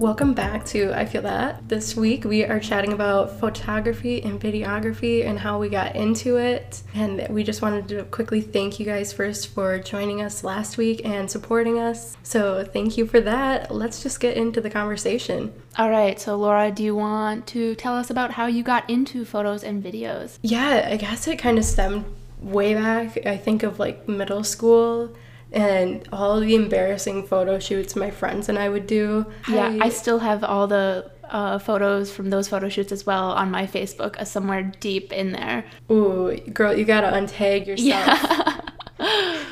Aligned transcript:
welcome 0.00 0.32
back 0.32 0.64
to 0.64 0.90
I 0.98 1.04
Feel 1.04 1.20
That. 1.20 1.68
This 1.68 1.94
week 1.94 2.24
we 2.24 2.42
are 2.46 2.58
chatting 2.58 2.94
about 2.94 3.38
photography 3.38 4.22
and 4.22 4.40
videography 4.40 5.26
and 5.26 5.38
how 5.38 5.58
we 5.58 5.68
got 5.68 5.94
into 5.94 6.38
it. 6.38 6.82
And 6.94 7.28
we 7.28 7.44
just 7.44 7.60
wanted 7.60 7.86
to 7.88 8.04
quickly 8.04 8.40
thank 8.40 8.80
you 8.80 8.86
guys 8.86 9.12
first 9.12 9.48
for 9.48 9.78
joining 9.78 10.22
us 10.22 10.42
last 10.42 10.78
week 10.78 11.02
and 11.04 11.30
supporting 11.30 11.78
us. 11.78 12.16
So, 12.22 12.64
thank 12.64 12.96
you 12.96 13.04
for 13.04 13.20
that. 13.20 13.70
Let's 13.70 14.02
just 14.02 14.20
get 14.20 14.38
into 14.38 14.62
the 14.62 14.70
conversation. 14.70 15.52
All 15.76 15.90
right, 15.90 16.18
so 16.18 16.34
Laura, 16.34 16.70
do 16.70 16.82
you 16.82 16.96
want 16.96 17.46
to 17.48 17.74
tell 17.74 17.94
us 17.94 18.08
about 18.08 18.30
how 18.30 18.46
you 18.46 18.62
got 18.62 18.88
into 18.88 19.26
photos 19.26 19.62
and 19.62 19.84
videos? 19.84 20.38
Yeah, 20.40 20.88
I 20.90 20.96
guess 20.96 21.28
it 21.28 21.38
kind 21.38 21.58
of 21.58 21.64
stemmed 21.66 22.06
way 22.40 22.72
back. 22.72 23.26
I 23.26 23.36
think 23.36 23.64
of 23.64 23.78
like 23.78 24.08
middle 24.08 24.44
school 24.44 25.14
and 25.52 26.08
all 26.12 26.40
the 26.40 26.54
embarrassing 26.54 27.26
photo 27.26 27.58
shoots 27.58 27.96
my 27.96 28.10
friends 28.10 28.48
and 28.48 28.58
I 28.58 28.68
would 28.68 28.86
do. 28.86 29.26
Yeah, 29.48 29.68
I, 29.80 29.86
I 29.86 29.88
still 29.88 30.20
have 30.20 30.44
all 30.44 30.66
the 30.66 31.10
uh, 31.30 31.58
photos 31.58 32.12
from 32.12 32.30
those 32.30 32.48
photo 32.48 32.68
shoots 32.68 32.92
as 32.92 33.06
well 33.06 33.32
on 33.32 33.50
my 33.50 33.66
Facebook, 33.66 34.16
uh, 34.16 34.24
somewhere 34.24 34.62
deep 34.80 35.12
in 35.12 35.32
there. 35.32 35.64
Ooh, 35.90 36.36
girl, 36.52 36.76
you 36.76 36.84
gotta 36.84 37.08
untag 37.08 37.66
yourself. 37.66 38.66
Yeah. 38.98 39.44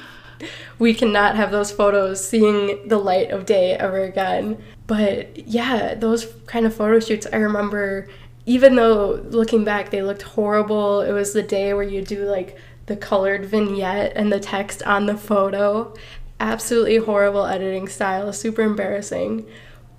we 0.79 0.95
cannot 0.95 1.37
have 1.37 1.51
those 1.51 1.71
photos 1.71 2.27
seeing 2.27 2.87
the 2.87 2.99
light 2.99 3.31
of 3.31 3.47
day 3.47 3.73
ever 3.73 4.03
again. 4.03 4.63
But 4.87 5.47
yeah, 5.47 5.95
those 5.95 6.27
kind 6.47 6.67
of 6.67 6.75
photo 6.75 7.01
shoots, 7.01 7.27
I 7.33 7.37
remember, 7.37 8.09
even 8.47 8.77
though 8.77 9.25
looking 9.31 9.65
back 9.65 9.91
they 9.91 10.03
looked 10.03 10.23
horrible, 10.23 11.01
it 11.01 11.13
was 11.13 11.33
the 11.33 11.43
day 11.43 11.75
where 11.75 11.85
you 11.85 12.03
do 12.03 12.25
like 12.25 12.59
the 12.89 12.97
colored 12.97 13.45
vignette 13.45 14.13
and 14.17 14.33
the 14.33 14.41
text 14.41 14.83
on 14.83 15.07
the 15.07 15.17
photo. 15.17 15.95
Absolutely 16.41 16.97
horrible 16.97 17.45
editing 17.45 17.87
style, 17.87 18.33
super 18.33 18.63
embarrassing. 18.63 19.47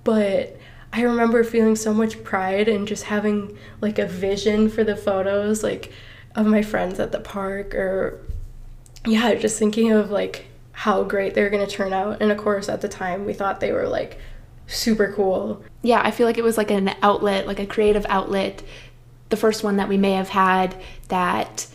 But 0.04 0.56
I 0.92 1.02
remember 1.02 1.44
feeling 1.44 1.76
so 1.76 1.94
much 1.94 2.22
pride 2.24 2.68
and 2.68 2.86
just 2.88 3.04
having 3.04 3.56
like 3.80 3.98
a 3.98 4.06
vision 4.06 4.68
for 4.68 4.82
the 4.82 4.96
photos, 4.96 5.62
like 5.62 5.92
of 6.34 6.46
my 6.46 6.62
friends 6.62 6.98
at 6.98 7.12
the 7.12 7.20
park, 7.20 7.74
or 7.74 8.20
yeah, 9.06 9.34
just 9.34 9.58
thinking 9.58 9.92
of 9.92 10.10
like 10.10 10.46
how 10.72 11.04
great 11.04 11.34
they 11.34 11.42
were 11.42 11.50
gonna 11.50 11.66
turn 11.66 11.92
out. 11.92 12.20
And 12.20 12.32
of 12.32 12.38
course, 12.38 12.68
at 12.68 12.80
the 12.80 12.88
time, 12.88 13.24
we 13.24 13.34
thought 13.34 13.60
they 13.60 13.72
were 13.72 13.86
like 13.86 14.18
super 14.66 15.12
cool. 15.12 15.62
Yeah, 15.82 16.00
I 16.02 16.10
feel 16.10 16.26
like 16.26 16.38
it 16.38 16.44
was 16.44 16.58
like 16.58 16.72
an 16.72 16.92
outlet, 17.02 17.46
like 17.46 17.60
a 17.60 17.66
creative 17.66 18.06
outlet. 18.08 18.62
The 19.28 19.36
first 19.36 19.62
one 19.62 19.76
that 19.76 19.88
we 19.88 19.96
may 19.96 20.12
have 20.12 20.30
had 20.30 20.74
that 21.06 21.68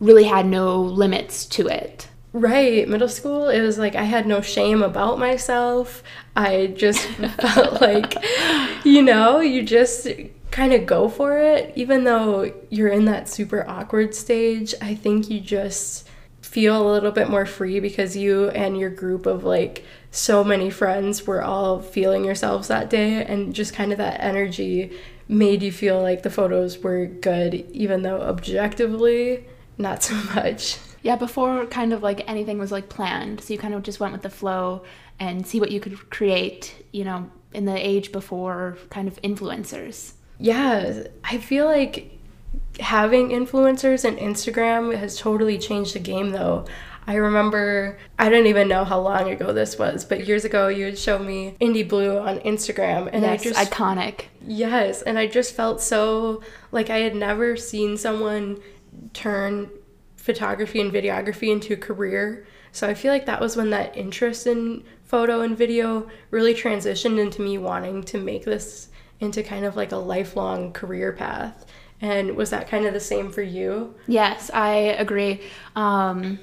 really 0.00 0.24
had 0.24 0.46
no 0.46 0.80
limits 0.80 1.46
to 1.46 1.68
it. 1.68 2.08
Right. 2.32 2.86
Middle 2.86 3.08
school, 3.08 3.48
it 3.48 3.62
was 3.62 3.78
like 3.78 3.94
I 3.94 4.04
had 4.04 4.26
no 4.26 4.42
shame 4.42 4.82
about 4.82 5.18
myself. 5.18 6.02
I 6.34 6.66
just 6.76 7.00
felt 7.40 7.80
like, 7.80 8.14
you 8.84 9.00
know, 9.00 9.40
you 9.40 9.62
just 9.62 10.06
kind 10.50 10.72
of 10.74 10.84
go 10.86 11.08
for 11.08 11.38
it. 11.38 11.72
Even 11.76 12.04
though 12.04 12.52
you're 12.68 12.88
in 12.88 13.06
that 13.06 13.28
super 13.28 13.66
awkward 13.66 14.14
stage, 14.14 14.74
I 14.82 14.94
think 14.94 15.30
you 15.30 15.40
just 15.40 16.06
feel 16.42 16.88
a 16.88 16.92
little 16.92 17.10
bit 17.10 17.28
more 17.28 17.44
free 17.44 17.80
because 17.80 18.16
you 18.16 18.48
and 18.50 18.78
your 18.78 18.90
group 18.90 19.26
of 19.26 19.44
like 19.44 19.84
so 20.10 20.42
many 20.42 20.70
friends 20.70 21.26
were 21.26 21.42
all 21.42 21.82
feeling 21.82 22.24
yourselves 22.24 22.68
that 22.68 22.88
day 22.88 23.24
and 23.24 23.54
just 23.54 23.74
kind 23.74 23.92
of 23.92 23.98
that 23.98 24.20
energy 24.22 24.90
made 25.28 25.62
you 25.62 25.72
feel 25.72 26.00
like 26.00 26.22
the 26.22 26.30
photos 26.30 26.78
were 26.78 27.04
good 27.04 27.54
even 27.72 28.02
though 28.02 28.22
objectively 28.22 29.44
not 29.78 30.02
so 30.02 30.14
much. 30.34 30.78
Yeah, 31.02 31.16
before 31.16 31.66
kind 31.66 31.92
of 31.92 32.02
like 32.02 32.28
anything 32.28 32.58
was 32.58 32.72
like 32.72 32.88
planned. 32.88 33.40
So 33.40 33.52
you 33.52 33.58
kind 33.58 33.74
of 33.74 33.82
just 33.82 34.00
went 34.00 34.12
with 34.12 34.22
the 34.22 34.30
flow 34.30 34.84
and 35.20 35.46
see 35.46 35.60
what 35.60 35.70
you 35.70 35.80
could 35.80 36.10
create, 36.10 36.84
you 36.92 37.04
know, 37.04 37.30
in 37.52 37.64
the 37.64 37.76
age 37.76 38.12
before 38.12 38.76
kind 38.90 39.08
of 39.08 39.20
influencers. 39.22 40.12
Yeah, 40.38 41.04
I 41.24 41.38
feel 41.38 41.64
like 41.66 42.18
having 42.80 43.28
influencers 43.28 44.04
and 44.04 44.18
Instagram 44.18 44.96
has 44.96 45.16
totally 45.16 45.58
changed 45.58 45.94
the 45.94 46.00
game 46.00 46.30
though. 46.30 46.66
I 47.08 47.14
remember, 47.14 47.98
I 48.18 48.28
don't 48.28 48.46
even 48.46 48.66
know 48.66 48.84
how 48.84 48.98
long 49.00 49.30
ago 49.30 49.52
this 49.52 49.78
was, 49.78 50.04
but 50.04 50.26
years 50.26 50.44
ago 50.44 50.66
you 50.66 50.86
would 50.86 50.98
show 50.98 51.20
me 51.20 51.56
Indy 51.60 51.84
Blue 51.84 52.18
on 52.18 52.40
Instagram. 52.40 53.08
And 53.12 53.22
yes, 53.22 53.40
I 53.40 53.44
just. 53.44 53.70
Iconic. 53.70 54.24
Yes. 54.44 55.02
And 55.02 55.16
I 55.16 55.28
just 55.28 55.54
felt 55.54 55.80
so 55.80 56.42
like 56.72 56.90
I 56.90 56.98
had 56.98 57.14
never 57.14 57.56
seen 57.56 57.96
someone 57.96 58.58
turn 59.12 59.70
photography 60.16 60.80
and 60.80 60.92
videography 60.92 61.50
into 61.52 61.74
a 61.74 61.76
career. 61.76 62.46
So 62.72 62.88
I 62.88 62.94
feel 62.94 63.12
like 63.12 63.26
that 63.26 63.40
was 63.40 63.56
when 63.56 63.70
that 63.70 63.96
interest 63.96 64.46
in 64.46 64.84
photo 65.04 65.40
and 65.40 65.56
video 65.56 66.08
really 66.30 66.54
transitioned 66.54 67.18
into 67.18 67.42
me 67.42 67.58
wanting 67.58 68.02
to 68.04 68.18
make 68.18 68.44
this 68.44 68.88
into 69.20 69.42
kind 69.42 69.64
of 69.64 69.76
like 69.76 69.92
a 69.92 69.96
lifelong 69.96 70.72
career 70.72 71.12
path. 71.12 71.64
And 72.00 72.36
was 72.36 72.50
that 72.50 72.68
kind 72.68 72.86
of 72.86 72.92
the 72.92 73.00
same 73.00 73.30
for 73.30 73.42
you? 73.42 73.94
Yes, 74.06 74.50
I 74.52 74.74
agree. 74.74 75.40
Um, 75.74 76.38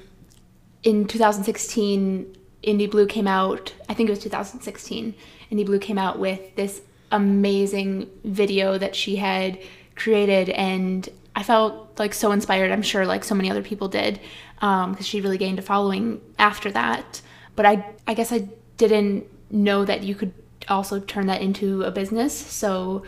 in 0.82 1.06
2016, 1.06 2.36
Indy 2.62 2.86
Blue 2.86 3.06
came 3.06 3.28
out, 3.28 3.74
I 3.88 3.94
think 3.94 4.08
it 4.08 4.12
was 4.12 4.20
2016, 4.20 5.14
Indy 5.50 5.64
Blue 5.64 5.78
came 5.78 5.98
out 5.98 6.18
with 6.18 6.56
this 6.56 6.82
amazing 7.12 8.10
video 8.24 8.78
that 8.78 8.96
she 8.96 9.16
had 9.16 9.58
created 9.94 10.50
and 10.50 11.08
I 11.36 11.42
felt 11.42 11.98
like 11.98 12.14
so 12.14 12.32
inspired. 12.32 12.70
I'm 12.70 12.82
sure 12.82 13.06
like 13.06 13.24
so 13.24 13.34
many 13.34 13.50
other 13.50 13.62
people 13.62 13.88
did 13.88 14.20
because 14.54 14.84
um, 14.84 15.02
she 15.02 15.20
really 15.20 15.38
gained 15.38 15.58
a 15.58 15.62
following 15.62 16.20
after 16.38 16.70
that. 16.72 17.20
But 17.56 17.66
I, 17.66 17.94
I 18.06 18.14
guess 18.14 18.32
I 18.32 18.48
didn't 18.76 19.26
know 19.50 19.84
that 19.84 20.02
you 20.02 20.14
could 20.14 20.32
also 20.68 21.00
turn 21.00 21.26
that 21.26 21.42
into 21.42 21.82
a 21.82 21.90
business. 21.90 22.34
So 22.34 23.04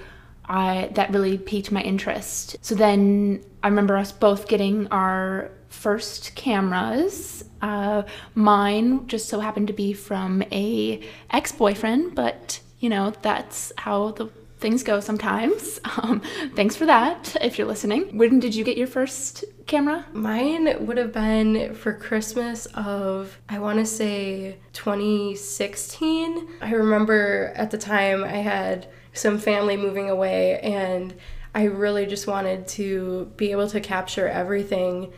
I 0.48 0.90
that 0.94 1.10
really 1.10 1.38
piqued 1.38 1.72
my 1.72 1.82
interest. 1.82 2.56
So 2.62 2.74
then 2.74 3.44
I 3.62 3.68
remember 3.68 3.96
us 3.96 4.12
both 4.12 4.48
getting 4.48 4.86
our 4.88 5.50
first 5.68 6.34
cameras. 6.34 7.44
Uh, 7.62 8.02
mine 8.34 9.06
just 9.08 9.28
so 9.28 9.40
happened 9.40 9.66
to 9.68 9.72
be 9.72 9.92
from 9.92 10.42
a 10.52 11.00
ex-boyfriend, 11.30 12.14
but 12.14 12.60
you 12.78 12.88
know 12.88 13.12
that's 13.22 13.72
how 13.78 14.12
the 14.12 14.30
things 14.66 14.82
go 14.82 14.98
sometimes. 14.98 15.80
Um, 16.02 16.20
thanks 16.54 16.76
for 16.76 16.84
that 16.86 17.36
if 17.40 17.56
you're 17.56 17.66
listening. 17.66 18.18
When 18.18 18.38
did 18.38 18.54
you 18.54 18.64
get 18.64 18.76
your 18.76 18.86
first 18.86 19.44
camera? 19.66 20.04
Mine 20.12 20.84
would 20.84 20.98
have 20.98 21.10
been 21.12 21.74
for 21.74 21.94
Christmas 21.94 22.66
of, 22.74 23.40
I 23.48 23.60
want 23.60 23.78
to 23.78 23.86
say 23.86 24.58
2016. 24.74 26.48
I 26.60 26.72
remember 26.72 27.52
at 27.56 27.70
the 27.70 27.78
time 27.78 28.24
I 28.24 28.38
had 28.38 28.88
some 29.14 29.38
family 29.38 29.76
moving 29.78 30.10
away 30.10 30.60
and 30.60 31.14
I 31.54 31.64
really 31.64 32.04
just 32.04 32.26
wanted 32.26 32.68
to 32.68 33.32
be 33.36 33.52
able 33.52 33.70
to 33.70 33.80
capture 33.80 34.28
everything 34.28 35.12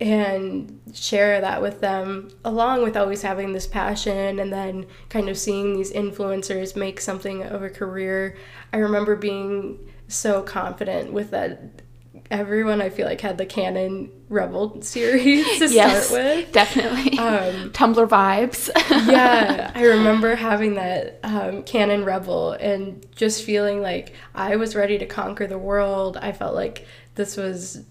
and 0.00 0.80
share 0.94 1.40
that 1.42 1.60
with 1.60 1.80
them 1.80 2.30
along 2.44 2.82
with 2.82 2.96
always 2.96 3.20
having 3.22 3.52
this 3.52 3.66
passion 3.66 4.38
and 4.38 4.50
then 4.52 4.86
kind 5.10 5.28
of 5.28 5.36
seeing 5.36 5.74
these 5.76 5.92
influencers 5.92 6.74
make 6.74 7.00
something 7.00 7.42
of 7.42 7.62
a 7.62 7.68
career. 7.68 8.36
I 8.72 8.78
remember 8.78 9.14
being 9.14 9.78
so 10.08 10.42
confident 10.42 11.12
with 11.12 11.30
that. 11.32 11.82
Everyone 12.30 12.80
i 12.80 12.90
feel 12.90 13.06
like 13.06 13.20
had 13.20 13.38
the 13.38 13.46
canon 13.46 14.08
rebel 14.28 14.80
series 14.82 15.44
to 15.58 15.66
yes, 15.72 16.06
start 16.06 16.22
with. 16.24 16.52
definitely. 16.52 17.18
Um, 17.18 17.70
tumblr 17.72 18.08
vibes. 18.08 18.70
Yeah 19.10 19.72
i 19.74 19.84
remember 19.84 20.36
having 20.36 20.74
that 20.74 21.18
um, 21.24 21.64
canon 21.64 22.04
rebel 22.04 22.52
and 22.52 23.04
just 23.16 23.42
feeling 23.42 23.82
like 23.82 24.14
i 24.34 24.54
was 24.56 24.76
ready 24.76 24.96
to 24.98 25.06
conquer 25.06 25.46
the 25.48 25.58
world. 25.58 26.16
I 26.18 26.30
felt 26.30 26.54
like 26.54 26.86
this 27.16 27.36
was 27.36 27.84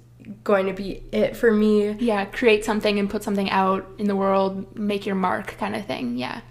going 0.43 0.67
to 0.67 0.73
be 0.73 1.03
it 1.11 1.35
for 1.35 1.51
me. 1.51 1.91
Yeah, 1.93 2.25
create 2.25 2.65
something 2.65 2.99
and 2.99 3.09
put 3.09 3.23
something 3.23 3.49
out 3.49 3.89
in 3.97 4.07
the 4.07 4.15
world, 4.15 4.77
make 4.77 5.05
your 5.05 5.15
mark 5.15 5.57
kind 5.57 5.75
of 5.75 5.85
thing. 5.85 6.17
Yeah. 6.17 6.41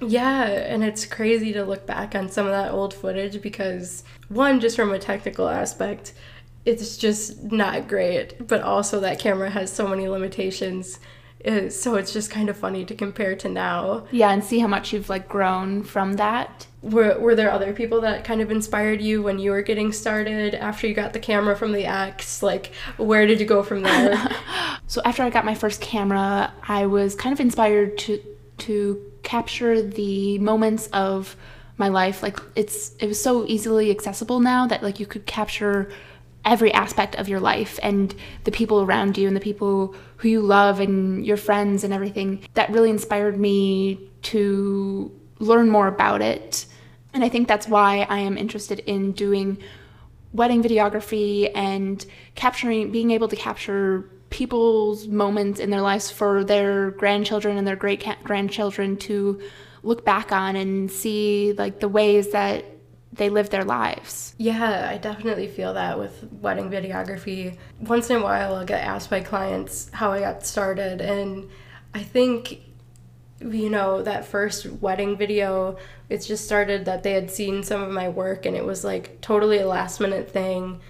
Yeah, 0.00 0.44
and 0.44 0.84
it's 0.84 1.04
crazy 1.06 1.52
to 1.54 1.64
look 1.64 1.86
back 1.86 2.14
on 2.14 2.28
some 2.28 2.46
of 2.46 2.52
that 2.52 2.70
old 2.70 2.94
footage 2.94 3.42
because, 3.42 4.04
one, 4.28 4.60
just 4.60 4.76
from 4.76 4.92
a 4.92 4.98
technical 4.98 5.48
aspect, 5.48 6.12
it's 6.64 6.96
just 6.96 7.42
not 7.50 7.88
great, 7.88 8.46
but 8.46 8.62
also 8.62 9.00
that 9.00 9.18
camera 9.18 9.50
has 9.50 9.72
so 9.72 9.88
many 9.88 10.06
limitations. 10.06 11.00
Uh, 11.44 11.68
so 11.68 11.94
it's 11.94 12.12
just 12.12 12.30
kind 12.30 12.48
of 12.48 12.56
funny 12.56 12.84
to 12.84 12.94
compare 12.94 13.36
to 13.36 13.48
now. 13.48 14.06
Yeah, 14.10 14.30
and 14.30 14.42
see 14.42 14.58
how 14.58 14.66
much 14.66 14.92
you've 14.92 15.08
like 15.08 15.28
grown 15.28 15.82
from 15.82 16.14
that. 16.14 16.66
Were, 16.82 17.18
were 17.18 17.34
there 17.34 17.50
other 17.50 17.72
people 17.72 18.00
that 18.02 18.24
kind 18.24 18.40
of 18.40 18.50
inspired 18.50 19.00
you 19.00 19.22
when 19.22 19.38
you 19.38 19.50
were 19.50 19.62
getting 19.62 19.92
started 19.92 20.54
after 20.54 20.86
you 20.86 20.94
got 20.94 21.12
the 21.12 21.18
camera 21.18 21.56
from 21.56 21.72
the 21.72 21.84
ex 21.84 22.40
like 22.40 22.72
where 22.98 23.26
did 23.26 23.40
you 23.40 23.46
go 23.46 23.62
from 23.62 23.82
there? 23.82 24.16
So 24.86 25.02
after 25.04 25.22
i 25.22 25.28
got 25.28 25.44
my 25.44 25.54
first 25.54 25.82
camera 25.82 26.50
i 26.66 26.86
was 26.86 27.14
kind 27.14 27.34
of 27.34 27.40
inspired 27.40 27.98
to 27.98 28.22
to 28.58 29.08
capture 29.22 29.82
the 29.82 30.38
moments 30.38 30.86
of 30.88 31.36
my 31.76 31.88
life. 31.88 32.22
Like 32.22 32.38
it's 32.56 32.94
it 32.98 33.06
was 33.06 33.22
so 33.22 33.46
easily 33.46 33.90
accessible 33.90 34.40
now 34.40 34.66
that 34.66 34.82
like 34.82 35.00
you 35.00 35.06
could 35.06 35.26
capture 35.26 35.90
every 36.44 36.72
aspect 36.72 37.14
of 37.16 37.28
your 37.28 37.40
life 37.40 37.78
and 37.82 38.14
the 38.44 38.50
people 38.50 38.82
around 38.82 39.18
you 39.18 39.26
and 39.26 39.36
the 39.36 39.40
people 39.40 39.94
who 40.16 40.28
you 40.28 40.40
love 40.40 40.80
and 40.80 41.26
your 41.26 41.36
friends 41.36 41.84
and 41.84 41.92
everything 41.92 42.40
that 42.54 42.70
really 42.70 42.90
inspired 42.90 43.38
me 43.38 44.10
to 44.22 45.12
learn 45.38 45.68
more 45.68 45.86
about 45.86 46.22
it. 46.22 46.66
And 47.12 47.24
I 47.24 47.28
think 47.28 47.48
that's 47.48 47.68
why 47.68 48.06
I 48.08 48.18
am 48.20 48.38
interested 48.38 48.80
in 48.80 49.12
doing 49.12 49.58
wedding 50.32 50.62
videography 50.62 51.50
and 51.54 52.04
capturing, 52.34 52.92
being 52.92 53.10
able 53.10 53.28
to 53.28 53.36
capture 53.36 54.10
people's 54.30 55.06
moments 55.06 55.58
in 55.58 55.70
their 55.70 55.80
lives 55.80 56.10
for 56.10 56.44
their 56.44 56.90
grandchildren 56.92 57.56
and 57.56 57.66
their 57.66 57.76
great 57.76 58.06
grandchildren 58.24 58.96
to 58.96 59.40
look 59.82 60.04
back 60.04 60.32
on 60.32 60.54
and 60.56 60.90
see 60.90 61.54
like 61.54 61.80
the 61.80 61.88
ways 61.88 62.32
that 62.32 62.64
they 63.12 63.30
live 63.30 63.50
their 63.50 63.64
lives. 63.64 64.34
Yeah, 64.38 64.88
I 64.90 64.98
definitely 64.98 65.48
feel 65.48 65.74
that 65.74 65.98
with 65.98 66.24
wedding 66.40 66.70
videography. 66.70 67.56
Once 67.80 68.10
in 68.10 68.16
a 68.16 68.22
while, 68.22 68.54
I'll 68.54 68.64
get 68.64 68.84
asked 68.84 69.10
by 69.10 69.20
clients 69.20 69.90
how 69.92 70.12
I 70.12 70.20
got 70.20 70.44
started, 70.44 71.00
and 71.00 71.48
I 71.94 72.02
think 72.02 72.60
you 73.40 73.70
know 73.70 74.02
that 74.02 74.24
first 74.24 74.66
wedding 74.66 75.16
video 75.16 75.76
it's 76.08 76.26
just 76.26 76.44
started 76.44 76.84
that 76.86 77.02
they 77.02 77.12
had 77.12 77.30
seen 77.30 77.62
some 77.62 77.82
of 77.82 77.90
my 77.90 78.08
work 78.08 78.46
and 78.46 78.56
it 78.56 78.64
was 78.64 78.82
like 78.82 79.20
totally 79.20 79.58
a 79.58 79.66
last 79.66 80.00
minute 80.00 80.28
thing 80.28 80.80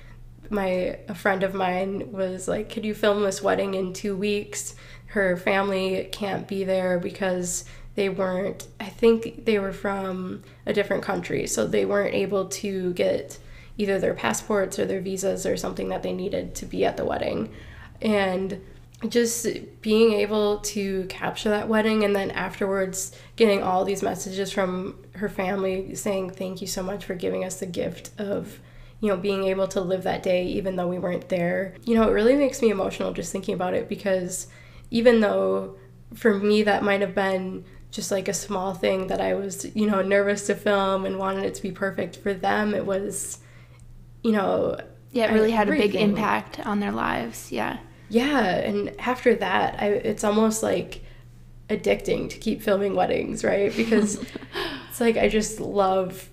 my 0.49 0.99
a 1.09 1.15
friend 1.15 1.43
of 1.43 1.53
mine 1.53 2.11
was 2.11 2.49
like 2.49 2.71
could 2.71 2.85
you 2.87 2.95
film 2.95 3.23
this 3.23 3.43
wedding 3.43 3.75
in 3.75 3.93
two 3.93 4.17
weeks 4.17 4.75
her 5.09 5.37
family 5.37 6.09
can't 6.11 6.49
be 6.49 6.65
there 6.65 6.99
because 6.99 7.65
they 7.99 8.09
weren't 8.09 8.69
i 8.81 8.87
think 8.87 9.45
they 9.45 9.59
were 9.59 9.73
from 9.73 10.43
a 10.67 10.73
different 10.73 11.03
country 11.03 11.47
so 11.47 11.67
they 11.67 11.85
weren't 11.85 12.15
able 12.15 12.47
to 12.47 12.93
get 12.95 13.39
either 13.79 13.99
their 13.99 14.13
passports 14.13 14.79
or 14.79 14.85
their 14.85 15.01
visas 15.01 15.47
or 15.47 15.57
something 15.57 15.89
that 15.89 16.03
they 16.03 16.13
needed 16.13 16.55
to 16.57 16.67
be 16.67 16.85
at 16.85 16.97
the 16.97 17.05
wedding. 17.05 17.49
And 18.03 18.61
just 19.09 19.47
being 19.81 20.13
able 20.13 20.59
to 20.59 21.05
capture 21.05 21.49
that 21.49 21.69
wedding 21.69 22.03
and 22.03 22.17
then 22.17 22.33
afterwards 22.33 23.13
getting 23.37 23.63
all 23.63 23.85
these 23.85 24.03
messages 24.03 24.51
from 24.51 24.99
her 25.15 25.29
family 25.29 25.95
saying 25.95 26.31
thank 26.31 26.61
you 26.61 26.67
so 26.67 26.83
much 26.83 27.05
for 27.05 27.15
giving 27.15 27.45
us 27.45 27.61
the 27.61 27.67
gift 27.67 28.11
of 28.19 28.59
you 29.01 29.09
know 29.09 29.17
being 29.17 29.45
able 29.45 29.69
to 29.69 29.81
live 29.81 30.03
that 30.03 30.25
day 30.25 30.45
even 30.45 30.75
though 30.75 30.89
we 30.89 30.99
weren't 30.99 31.29
there. 31.29 31.77
You 31.85 31.95
know 31.95 32.09
it 32.09 32.13
really 32.13 32.35
makes 32.35 32.61
me 32.61 32.71
emotional 32.71 33.13
just 33.13 33.31
thinking 33.31 33.55
about 33.55 33.75
it 33.75 33.89
because 33.89 34.49
even 34.91 35.21
though 35.21 35.77
for 36.15 36.35
me 36.35 36.65
that 36.65 36.83
might 36.83 37.01
have 37.01 37.15
been 37.15 37.65
just 37.91 38.11
like 38.11 38.29
a 38.29 38.35
small 38.35 38.75
thing 38.75 39.07
that 39.07 39.21
I 39.21 39.35
was, 39.35 39.67
you 39.75 39.87
know, 39.87 40.03
nervous 40.03 40.47
to 40.47 40.55
film 40.55 41.07
and 41.07 41.19
wanted 41.19 41.45
it 41.45 41.55
to 41.55 41.63
be 41.63 41.73
perfect. 41.73 42.17
For 42.17 42.35
them, 42.35 42.75
it 42.75 42.85
was, 42.85 43.39
you 44.23 44.33
know, 44.33 44.79
yeah, 45.13 45.31
it 45.31 45.35
really 45.35 45.53
had 45.53 45.69
a 45.69 45.73
big 45.73 45.95
impact 45.95 46.61
on 46.67 46.81
their 46.81 46.93
lives. 46.93 47.51
Yeah. 47.51 47.79
Yeah, 48.11 48.41
and 48.41 48.99
after 49.01 49.35
that, 49.37 49.81
I 49.83 49.89
it's 49.89 50.25
almost 50.25 50.63
like 50.63 51.03
addicting 51.69 52.31
to 52.31 52.39
keep 52.39 52.63
filming 52.63 52.95
weddings, 52.95 53.45
right? 53.45 53.75
Because 53.75 54.19
it's 54.89 55.01
like 55.01 55.17
I 55.17 55.29
just 55.29 55.61
love 55.61 56.31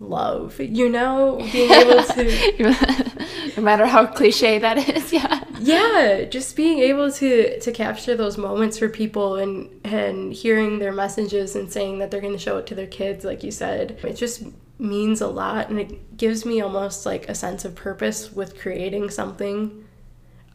love, 0.00 0.60
you 0.60 0.88
know, 0.88 1.38
being 1.52 1.70
able 1.72 2.02
to 2.02 3.52
no 3.56 3.62
matter 3.62 3.86
how 3.86 4.06
cliche 4.06 4.58
that 4.58 4.88
is, 4.88 5.12
yeah. 5.12 5.41
Yeah, 5.62 6.24
just 6.24 6.56
being 6.56 6.80
able 6.80 7.10
to 7.12 7.60
to 7.60 7.72
capture 7.72 8.16
those 8.16 8.36
moments 8.36 8.78
for 8.78 8.88
people 8.88 9.36
and 9.36 9.80
and 9.84 10.32
hearing 10.32 10.78
their 10.78 10.92
messages 10.92 11.54
and 11.54 11.70
saying 11.70 11.98
that 11.98 12.10
they're 12.10 12.20
going 12.20 12.32
to 12.32 12.38
show 12.38 12.58
it 12.58 12.66
to 12.68 12.74
their 12.74 12.86
kids 12.86 13.24
like 13.24 13.42
you 13.42 13.50
said. 13.50 13.98
It 14.02 14.14
just 14.14 14.44
means 14.78 15.20
a 15.20 15.28
lot 15.28 15.68
and 15.68 15.78
it 15.78 16.16
gives 16.16 16.44
me 16.44 16.60
almost 16.60 17.06
like 17.06 17.28
a 17.28 17.34
sense 17.34 17.64
of 17.64 17.74
purpose 17.74 18.32
with 18.32 18.58
creating 18.58 19.10
something 19.10 19.84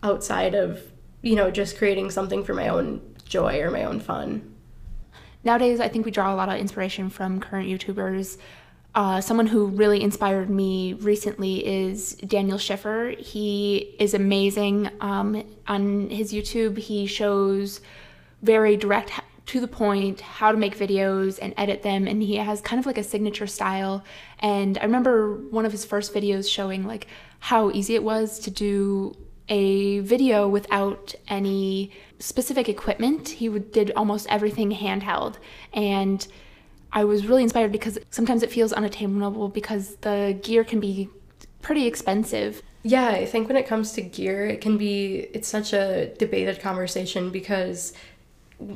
outside 0.04 0.54
of, 0.54 0.84
you 1.22 1.36
know, 1.36 1.50
just 1.50 1.78
creating 1.78 2.12
something 2.12 2.44
for 2.44 2.54
my 2.54 2.68
own 2.68 3.02
joy 3.26 3.62
or 3.62 3.72
my 3.72 3.84
own 3.84 4.00
fun. 4.00 4.54
Nowadays, 5.44 5.80
I 5.80 5.88
think 5.88 6.06
we 6.06 6.12
draw 6.12 6.34
a 6.34 6.36
lot 6.36 6.50
of 6.50 6.60
inspiration 6.60 7.10
from 7.10 7.40
current 7.40 7.70
YouTubers 7.70 8.38
uh, 8.98 9.22
someone 9.22 9.46
who 9.46 9.68
really 9.68 10.02
inspired 10.02 10.50
me 10.50 10.94
recently 10.94 11.64
is 11.64 12.16
Daniel 12.16 12.58
Schiffer. 12.58 13.14
He 13.20 13.96
is 14.00 14.16
amazing. 14.16 14.90
Um, 15.02 15.44
on 15.68 16.10
his 16.10 16.34
YouTube, 16.34 16.80
he 16.80 17.06
shows 17.06 17.80
very 18.42 18.76
direct, 18.76 19.12
to 19.46 19.60
the 19.60 19.68
point, 19.68 20.22
how 20.22 20.52
to 20.52 20.58
make 20.58 20.76
videos 20.76 21.38
and 21.40 21.54
edit 21.58 21.84
them. 21.84 22.08
And 22.08 22.24
he 22.24 22.38
has 22.38 22.60
kind 22.60 22.80
of 22.80 22.88
like 22.88 22.98
a 22.98 23.04
signature 23.04 23.46
style. 23.46 24.04
And 24.40 24.80
I 24.80 24.86
remember 24.86 25.36
one 25.52 25.68
of 25.68 25.72
his 25.72 25.86
first 25.86 26.12
videos 26.12 26.50
showing 26.50 26.88
like 26.88 27.06
how 27.38 27.70
easy 27.70 27.94
it 27.94 28.04
was 28.04 28.40
to 28.40 28.50
do 28.50 29.16
a 29.48 30.00
video 30.00 30.48
without 30.48 31.14
any 31.28 31.92
specific 32.18 32.68
equipment. 32.68 33.30
He 33.30 33.48
did 33.48 33.92
almost 33.96 34.26
everything 34.28 34.72
handheld. 34.72 35.36
And 35.72 36.28
I 36.92 37.04
was 37.04 37.28
really 37.28 37.44
inspired 37.44 37.72
because 37.72 37.98
sometimes 38.10 38.44
it 38.44 38.52
feels 38.52 38.74
unattainable 38.74 39.50
because 39.50 39.96
the 39.98 40.40
gear 40.42 40.64
can 40.64 40.80
be 40.80 41.10
pretty 41.62 41.86
expensive. 41.86 42.62
Yeah, 42.84 43.08
I 43.10 43.26
think 43.26 43.48
when 43.48 43.58
it 43.58 43.68
comes 43.68 43.92
to 43.94 44.02
gear, 44.02 44.46
it 44.46 44.62
can 44.62 44.78
be 44.78 45.28
it's 45.34 45.48
such 45.48 45.74
a 45.74 46.14
debated 46.18 46.62
conversation 46.62 47.30
because 47.30 47.94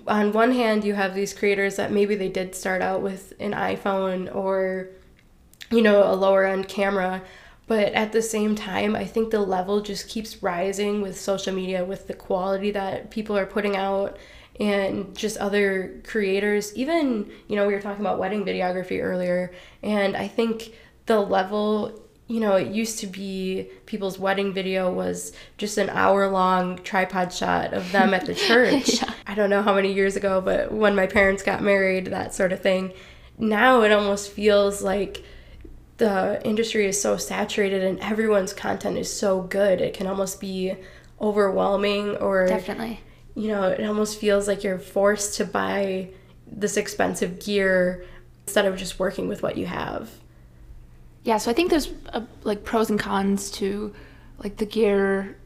on 0.08 0.31
one 0.31 0.52
hand 0.52 0.84
you 0.84 0.94
have 0.94 1.16
these 1.16 1.34
creators 1.34 1.78
that 1.78 1.92
maybe 1.92 2.16
they 2.16 2.30
did 2.30 2.54
start 2.54 2.81
out 2.81 3.02
with 3.02 3.34
an 3.40 3.54
iPhone 3.54 4.34
or 4.36 4.90
you 5.72 5.81
know, 5.81 6.04
a 6.04 6.13
lower 6.13 6.44
end 6.44 6.68
camera, 6.68 7.24
but 7.68 7.94
at 7.94 8.12
the 8.12 8.22
same 8.22 8.56
time, 8.56 8.96
I 8.96 9.06
think 9.06 9.31
the 9.31 9.40
level 9.40 9.81
just 9.81 10.10
keeps 10.10 10.44
rising 10.44 11.02
with 11.02 11.19
social 11.19 11.54
media 11.54 11.86
with 11.86 12.08
the 12.08 12.13
quality 12.13 12.72
that 12.72 13.10
people 13.10 13.38
are 13.38 13.46
putting 13.46 13.78
out 13.78 14.18
and 14.62 15.18
just 15.18 15.38
other 15.38 16.00
creators. 16.04 16.74
Even, 16.75 17.31
you 17.48 17.56
know, 17.56 17.66
we 17.66 17.74
were 17.74 17.81
talking 17.81 18.06
about 18.06 18.19
wedding 18.19 18.46
videography 18.46 19.04
earlier, 19.04 19.52
and 19.81 20.16
I 20.16 20.28
think 20.28 20.75
the 21.08 21.19
level 21.19 22.00
you 22.28 22.40
know, 22.40 22.56
it 22.56 22.68
used 22.69 23.00
to 23.00 23.08
be 23.08 23.68
people's 23.86 24.18
wedding 24.18 24.54
video 24.54 24.90
was 24.90 25.34
just 25.58 25.78
an 25.78 25.90
hour 25.90 26.30
long 26.30 26.78
tripod 26.78 27.34
shot 27.34 27.74
of 27.74 27.92
them 27.92 28.13
at 28.13 28.25
the 28.25 28.34
church. 28.48 29.02
yeah. 29.02 29.13
I 29.28 29.36
don't 29.36 29.50
know 29.50 29.62
how 29.62 29.74
many 29.74 29.92
years 29.92 30.16
ago, 30.16 30.40
but 30.40 30.72
when 30.72 30.96
my 30.96 31.08
parents 31.08 31.44
got 31.44 31.62
married, 31.62 32.06
that 32.06 32.34
sort 32.34 32.54
of 32.54 32.62
thing. 32.62 32.94
Now 33.38 33.81
it 33.81 33.92
almost 33.92 34.31
feels 34.31 34.81
like 34.81 35.25
the 35.98 36.42
industry 36.46 36.86
is 36.86 37.02
so 37.02 37.18
saturated 37.18 37.84
and 37.84 38.00
everyone's 38.00 38.54
content 38.54 38.98
is 38.98 39.12
so 39.12 39.42
good. 39.42 39.81
It 39.81 39.94
can 39.94 40.08
almost 40.08 40.40
be 40.40 40.75
overwhelming 41.19 42.16
or 42.16 42.48
Definitely 42.48 43.02
you 43.36 43.48
know, 43.48 43.63
it 43.63 43.86
almost 43.86 44.19
feels 44.19 44.48
like 44.48 44.63
you're 44.63 44.80
forced 44.80 45.38
to 45.38 45.45
buy 45.45 46.10
this 46.45 46.78
expensive 46.78 47.39
gear 47.39 48.06
instead 48.45 48.66
of 48.66 48.78
just 48.78 49.00
working 49.00 49.28
with 49.28 49.42
what 49.42 49.57
you 49.57 49.65
have. 49.65 50.10
Yeah, 51.24 51.38
so 51.38 51.51
I 51.51 51.53
think 51.53 51.70
there's 51.70 51.89
uh, 52.10 52.22
like 52.44 52.63
pros 52.63 52.89
and 52.89 53.00
cons 53.00 53.51
to 53.51 53.94
like 54.39 54.58
the 54.58 54.65
gear 54.65 55.38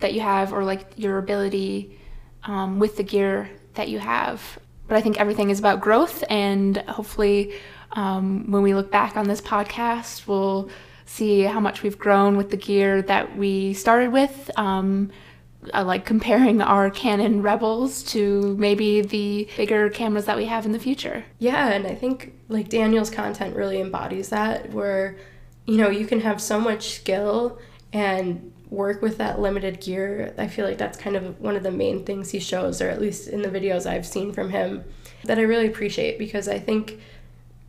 that 0.00 0.12
you 0.12 0.20
have 0.20 0.52
or 0.52 0.64
like 0.64 0.92
your 0.96 1.18
ability 1.18 1.98
um, 2.44 2.78
with 2.78 2.96
the 2.96 3.02
gear 3.02 3.48
that 3.74 3.88
you 3.88 3.98
have. 3.98 4.58
But 4.88 4.96
I 4.96 5.00
think 5.00 5.18
everything 5.18 5.50
is 5.50 5.58
about 5.58 5.80
growth, 5.80 6.22
and 6.28 6.76
hopefully, 6.76 7.54
um, 7.92 8.50
when 8.50 8.62
we 8.62 8.74
look 8.74 8.90
back 8.90 9.16
on 9.16 9.26
this 9.26 9.40
podcast, 9.40 10.26
we'll 10.28 10.68
see 11.06 11.42
how 11.42 11.60
much 11.60 11.82
we've 11.82 11.98
grown 11.98 12.36
with 12.36 12.50
the 12.50 12.56
gear 12.56 13.02
that 13.02 13.36
we 13.36 13.74
started 13.74 14.12
with. 14.12 14.50
Um, 14.56 15.10
like 15.74 16.06
comparing 16.06 16.62
our 16.62 16.90
Canon 16.90 17.42
Rebels 17.42 18.02
to 18.04 18.56
maybe 18.56 19.00
the 19.00 19.48
bigger 19.56 19.90
cameras 19.90 20.26
that 20.26 20.36
we 20.36 20.44
have 20.46 20.64
in 20.64 20.72
the 20.72 20.78
future. 20.78 21.24
Yeah, 21.38 21.68
and 21.68 21.86
I 21.86 21.94
think 21.94 22.34
like 22.48 22.68
Daniel's 22.68 23.10
content 23.10 23.56
really 23.56 23.80
embodies 23.80 24.28
that 24.28 24.72
where 24.72 25.16
you 25.66 25.76
know, 25.76 25.90
you 25.90 26.06
can 26.06 26.20
have 26.20 26.40
so 26.40 26.60
much 26.60 26.90
skill 26.90 27.58
and 27.92 28.52
work 28.70 29.02
with 29.02 29.18
that 29.18 29.40
limited 29.40 29.80
gear. 29.80 30.32
I 30.38 30.46
feel 30.46 30.66
like 30.66 30.78
that's 30.78 30.98
kind 30.98 31.16
of 31.16 31.40
one 31.40 31.56
of 31.56 31.62
the 31.62 31.70
main 31.70 32.04
things 32.04 32.30
he 32.30 32.38
shows 32.38 32.80
or 32.80 32.88
at 32.88 33.00
least 33.00 33.28
in 33.28 33.42
the 33.42 33.48
videos 33.48 33.86
I've 33.86 34.06
seen 34.06 34.32
from 34.32 34.50
him 34.50 34.84
that 35.24 35.38
I 35.38 35.42
really 35.42 35.66
appreciate 35.66 36.18
because 36.18 36.48
I 36.48 36.58
think 36.58 37.00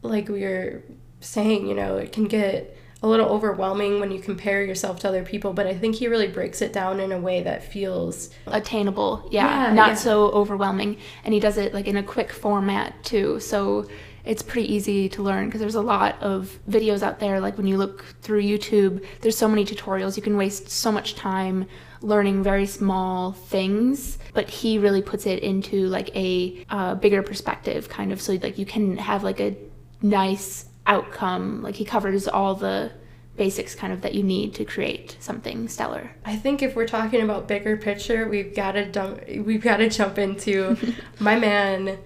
like 0.02 0.30
we 0.30 0.44
were 0.44 0.84
saying, 1.20 1.68
you 1.68 1.76
know, 1.76 1.98
it 1.98 2.12
can 2.12 2.26
get 2.26 2.78
a 3.04 3.08
little 3.08 3.28
overwhelming 3.28 4.00
when 4.00 4.12
you 4.12 4.20
compare 4.20 4.64
yourself 4.64 5.00
to 5.00 5.08
other 5.08 5.24
people, 5.24 5.54
but 5.54 5.68
I 5.68 5.76
think 5.76 5.96
he 5.96 6.08
really 6.08 6.28
breaks 6.28 6.62
it 6.62 6.74
down 6.74 7.00
in 7.00 7.12
a 7.12 7.20
way 7.20 7.44
that 7.44 7.64
feels 7.64 8.32
attainable. 8.48 9.28
Yeah, 9.32 9.68
yeah 9.68 9.74
not 9.74 9.90
yeah. 9.90 9.96
so 9.96 10.30
overwhelming. 10.32 10.98
And 11.24 11.34
he 11.34 11.40
does 11.40 11.58
it 11.58 11.74
like 11.74 11.88
in 11.88 11.98
a 11.98 12.04
quick 12.04 12.32
format 12.32 13.04
too. 13.04 13.40
So 13.40 13.88
it's 14.26 14.42
pretty 14.42 14.74
easy 14.74 15.08
to 15.10 15.22
learn 15.22 15.46
because 15.46 15.62
there's 15.62 15.76
a 15.76 15.82
lot 15.82 16.22
of 16.22 16.60
videos 16.70 17.04
out 17.04 17.20
there. 17.20 17.40
Like 17.40 17.56
when 17.58 17.68
you 17.68 17.78
look 17.78 18.04
through 18.22 18.42
YouTube, 18.42 19.06
there's 19.22 19.38
so 19.38 19.48
many 19.48 19.64
tutorials. 19.64 20.18
You 20.18 20.24
can 20.24 20.36
waste 20.36 20.70
so 20.70 20.92
much 20.92 21.16
time 21.16 21.68
learning 22.02 22.44
very 22.44 22.66
small 22.66 23.32
things, 23.32 24.18
but 24.34 24.50
he 24.50 24.80
really 24.80 25.02
puts 25.02 25.26
it 25.26 25.40
into 25.40 25.88
like 25.88 26.16
a 26.16 26.66
uh, 26.70 26.96
bigger 26.96 27.22
perspective, 27.22 27.90
kind 27.90 28.12
of. 28.12 28.22
So 28.22 28.34
like 28.34 28.58
you 28.58 28.66
can 28.66 28.98
have 28.98 29.24
like 29.24 29.40
a 29.40 29.56
nice 30.02 30.66
outcome. 30.88 31.62
Like 31.62 31.76
he 31.76 31.86
covers 31.86 32.28
all 32.28 32.56
the 32.56 32.92
basics 33.36 33.76
kind 33.76 33.94
of 33.94 34.02
that 34.02 34.16
you 34.16 34.24
need 34.24 34.56
to 34.56 34.66
create 34.66 35.16
something 35.20 35.68
stellar. 35.68 36.12
I 36.26 36.36
think 36.36 36.64
if 36.64 36.76
we're 36.76 36.88
talking 36.88 37.22
about 37.22 37.48
bigger 37.48 37.78
picture, 37.78 38.28
we've 38.28 38.56
got 38.56 38.72
to 38.74 38.86
dump, 38.86 39.22
we've 39.28 39.62
got 39.62 39.78
to 39.78 39.90
jump 39.90 40.18
into 40.18 40.76
my 41.20 41.38
man 41.38 42.00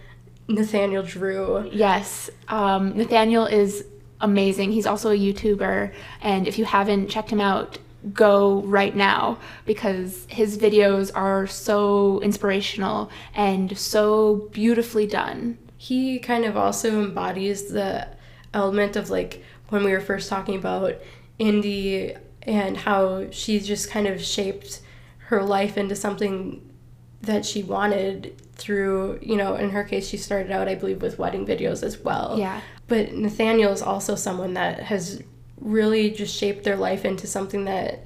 Nathaniel 0.48 1.04
Drew. 1.04 1.70
Yes, 1.72 2.30
um, 2.50 2.98
Nathaniel 2.98 3.46
is 3.46 3.86
amazing. 4.20 4.72
He's 4.72 4.86
also 4.86 5.12
a 5.12 5.18
YouTuber, 5.18 5.94
and 6.22 6.48
if 6.48 6.60
you 6.60 6.66
haven't 6.66 7.08
checked 7.08 7.30
him 7.30 7.42
out, 7.42 7.80
go 8.14 8.62
right 8.64 8.96
now 8.96 9.38
because 9.66 10.26
his 10.30 10.58
videos 10.58 11.12
are 11.14 11.46
so 11.48 12.20
inspirational 12.22 13.12
and 13.36 13.78
so 13.78 14.50
beautifully 14.52 15.06
done. 15.08 15.58
He 15.78 16.20
kind 16.20 16.46
of 16.46 16.58
also 16.58 17.04
embodies 17.04 17.70
the 17.70 18.08
element 18.54 18.96
of 18.96 19.10
like 19.10 19.44
when 19.70 19.84
we 19.84 19.92
were 19.92 20.02
first 20.02 20.30
talking 20.30 20.56
about 20.56 20.96
Indy 21.40 22.14
and 22.44 22.78
how 22.78 23.30
she's 23.32 23.66
just 23.66 23.90
kind 23.90 24.08
of 24.08 24.22
shaped 24.22 24.82
her 25.28 25.44
life 25.44 25.78
into 25.78 25.96
something 25.96 26.68
that 27.22 27.46
she 27.46 27.64
wanted 27.64 28.36
through, 28.56 29.20
you 29.22 29.36
know, 29.36 29.56
in 29.56 29.70
her 29.70 29.84
case, 29.84 30.08
she 30.08 30.18
started 30.18 30.52
out, 30.52 30.68
I 30.68 30.76
believe, 30.76 31.02
with 31.02 31.20
wedding 31.20 31.46
videos 31.46 31.84
as 31.84 31.98
well. 32.00 32.38
Yeah. 32.38 32.62
But 32.88 33.14
Nathaniel 33.14 33.72
is 33.72 33.82
also 33.82 34.16
someone 34.16 34.56
that 34.56 34.82
has 34.82 35.22
really 35.60 36.10
just 36.10 36.36
shaped 36.36 36.64
their 36.64 36.76
life 36.76 37.06
into 37.06 37.28
something 37.28 37.66
that 37.66 38.04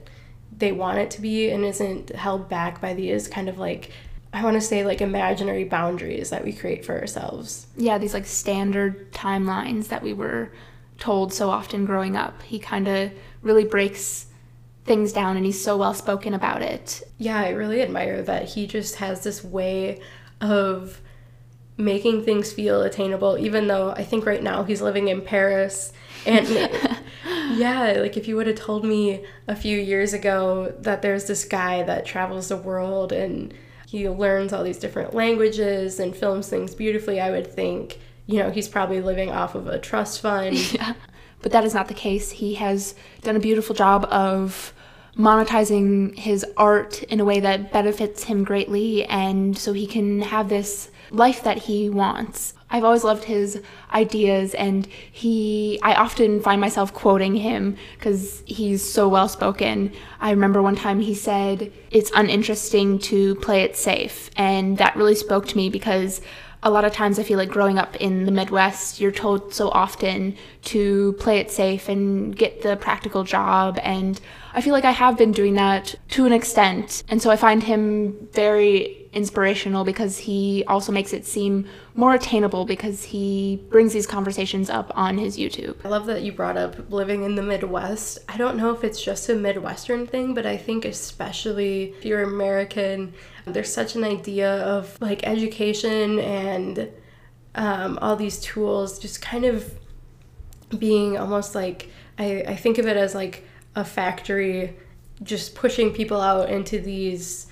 they 0.57 0.71
want 0.71 0.97
it 0.99 1.11
to 1.11 1.21
be 1.21 1.49
and 1.49 1.65
isn't 1.65 2.15
held 2.15 2.47
back 2.47 2.79
by 2.79 2.93
these 2.93 3.27
kind 3.27 3.49
of 3.49 3.57
like 3.57 3.91
I 4.36 4.44
want 4.44 4.56
to 4.56 4.62
say 4.62 4.84
like 4.84 5.00
imaginary 5.00 5.63
boundaries 5.63 6.30
that 6.30 6.44
we 6.44 6.51
create 6.51 6.84
for 6.84 7.00
ourselves. 7.00 7.68
Yeah, 7.77 7.98
these 7.98 8.13
like 8.13 8.25
standard 8.25 9.13
timelines 9.13 9.88
that 9.88 10.04
we 10.04 10.12
were 10.12 10.51
told 11.00 11.34
so 11.34 11.50
often 11.50 11.86
growing 11.86 12.18
up. 12.18 12.42
He 12.42 12.60
kind 12.60 12.89
of 12.89 13.13
really 13.42 13.63
breaks 13.63 14.25
things 14.84 15.13
down 15.13 15.38
and 15.38 15.46
he's 15.46 15.63
so 15.63 15.77
well 15.77 15.94
spoken 15.94 16.34
about 16.34 16.62
it. 16.62 17.01
Yeah, 17.18 17.39
I 17.39 17.51
really 17.51 17.82
admire 17.82 18.22
that 18.24 18.50
he 18.50 18.68
just 18.68 18.98
has 18.98 19.24
this 19.24 19.42
way 19.42 20.01
of 20.42 21.00
making 21.77 22.25
things 22.25 22.51
feel 22.51 22.82
attainable 22.82 23.38
even 23.38 23.68
though 23.68 23.92
I 23.92 24.04
think 24.04 24.25
right 24.25 24.44
now 24.44 24.63
he's 24.63 24.82
living 24.82 25.08
in 25.08 25.22
Paris 25.22 25.94
and 26.25 26.46
yeah, 27.58 27.96
like 28.00 28.18
if 28.18 28.27
you 28.27 28.36
would 28.36 28.48
have 28.48 28.58
told 28.58 28.84
me 28.84 29.24
a 29.48 29.56
few 29.56 29.77
years 29.77 30.12
ago 30.12 30.74
that 30.80 31.01
there's 31.01 31.25
this 31.25 31.46
guy 31.46 31.84
that 31.84 32.06
travels 32.06 32.50
the 32.50 32.58
world 32.58 33.13
and 33.13 33.54
he 33.88 34.10
learns 34.10 34.54
all 34.54 34.63
these 34.63 34.80
different 34.80 35.13
languages 35.13 36.00
and 36.00 36.15
films 36.15 36.50
things 36.50 36.75
beautifully, 36.75 37.20
I 37.20 37.32
would 37.32 37.48
think, 37.48 38.00
you 38.25 38.39
know, 38.39 38.50
he's 38.50 38.68
probably 38.68 39.01
living 39.01 39.32
off 39.32 39.56
of 39.56 39.68
a 39.68 39.80
trust 39.80 40.22
fund. 40.22 40.58
Yeah. 40.74 40.94
But 41.42 41.51
that 41.51 41.63
is 41.63 41.75
not 41.75 41.88
the 41.89 41.94
case. 41.94 42.32
He 42.32 42.56
has 42.56 42.96
done 43.22 43.36
a 43.36 43.39
beautiful 43.39 43.75
job 43.75 44.06
of 44.06 44.74
monetizing 45.15 46.18
his 46.18 46.44
art 46.58 47.04
in 47.04 47.20
a 47.20 47.25
way 47.25 47.39
that 47.39 47.72
benefits 47.72 48.24
him 48.24 48.44
greatly 48.44 49.06
and 49.06 49.56
so 49.58 49.72
he 49.72 49.86
can 49.86 50.22
have 50.22 50.50
this 50.50 50.89
life 51.12 51.44
that 51.44 51.60
he 51.60 51.89
wants. 51.89 52.54
I've 52.75 52.84
always 52.84 53.05
loved 53.05 53.24
his 53.24 53.62
ideas 53.94 54.53
and 54.53 54.86
he 55.10 55.79
I 55.82 55.94
often 55.94 56.41
find 56.41 56.60
myself 56.60 56.94
quoting 56.94 57.36
him 57.36 57.77
cuz 58.01 58.44
he's 58.46 58.84
so 58.84 59.08
well 59.08 59.29
spoken. 59.29 59.94
I 60.20 60.32
remember 60.32 60.62
one 60.62 60.75
time 60.75 61.00
he 61.00 61.13
said 61.13 61.72
it's 61.89 62.12
uninteresting 62.13 63.00
to 63.12 63.36
play 63.36 63.62
it 63.62 63.77
safe 63.77 64.29
and 64.36 64.77
that 64.77 64.98
really 64.98 65.15
spoke 65.15 65.48
to 65.48 65.55
me 65.55 65.70
because 65.70 66.20
a 66.63 66.70
lot 66.70 66.84
of 66.84 66.91
times 66.91 67.17
I 67.17 67.24
feel 67.24 67.38
like 67.38 67.50
growing 67.50 67.77
up 67.77 67.96
in 67.96 68.25
the 68.25 68.32
Midwest, 68.32 69.00
you're 69.00 69.12
told 69.12 69.53
so 69.53 69.70
often 69.70 70.36
to 70.63 71.13
play 71.13 71.38
it 71.39 71.51
safe 71.51 71.88
and 71.88 72.36
get 72.36 72.63
the 72.63 72.75
practical 72.75 73.24
job. 73.24 73.79
And 73.84 74.20
I 74.53 74.62
feel 74.62 74.74
like 74.74 74.84
I 74.84 74.91
have 74.91 75.15
been 75.15 75.32
doing 75.32 75.53
that 75.53 75.96
to 76.10 76.25
an 76.25 76.34
extent. 76.34 77.03
And 77.08 77.22
so 77.22 77.29
I 77.29 77.36
find 77.36 77.63
him 77.63 78.27
very 78.34 79.05
inspirational 79.13 79.86
because 79.86 80.17
he 80.17 80.63
also 80.67 80.91
makes 80.91 81.13
it 81.13 81.25
seem 81.25 81.67
more 81.95 82.13
attainable 82.13 82.65
because 82.65 83.05
he 83.05 83.63
brings 83.69 83.93
these 83.93 84.05
conversations 84.05 84.69
up 84.69 84.91
on 84.95 85.17
his 85.17 85.37
YouTube. 85.37 85.77
I 85.85 85.87
love 85.87 86.05
that 86.07 86.23
you 86.23 86.33
brought 86.33 86.57
up 86.57 86.91
living 86.91 87.23
in 87.23 87.35
the 87.35 87.41
Midwest. 87.41 88.19
I 88.27 88.35
don't 88.37 88.57
know 88.57 88.71
if 88.71 88.83
it's 88.83 89.01
just 89.01 89.29
a 89.29 89.35
Midwestern 89.35 90.05
thing, 90.05 90.33
but 90.33 90.45
I 90.45 90.57
think 90.57 90.83
especially 90.83 91.93
if 91.97 92.03
you're 92.03 92.23
American, 92.23 93.13
there's 93.45 93.71
such 93.71 93.95
an 93.95 94.03
idea 94.03 94.61
of 94.63 94.99
like 94.99 95.25
education 95.25 96.19
and 96.19 96.89
um, 97.55 97.97
all 98.01 98.17
these 98.17 98.39
tools 98.41 98.99
just 98.99 99.21
kind 99.21 99.45
of 99.45 99.73
being 100.77 101.17
almost 101.17 101.55
like 101.55 101.89
I, 102.17 102.43
I 102.47 102.55
think 102.57 102.77
of 102.77 102.87
it 102.87 102.97
as 102.97 103.15
like 103.15 103.47
a 103.75 103.85
factory 103.85 104.75
just 105.23 105.55
pushing 105.55 105.93
people 105.93 106.19
out 106.19 106.49
into 106.49 106.79
these 106.79 107.47